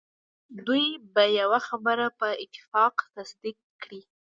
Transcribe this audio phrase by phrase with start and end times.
[0.65, 4.01] دوی به یوه خبره په اتفاق تصدیق کړي.